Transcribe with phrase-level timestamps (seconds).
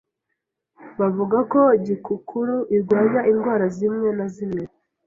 [0.99, 4.63] bavuga ko gikukuru irwanya indwara zimwe na zimwe